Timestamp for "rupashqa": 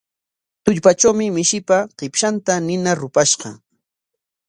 3.01-3.49